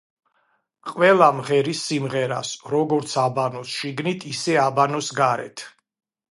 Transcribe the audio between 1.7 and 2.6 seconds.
სიმღერას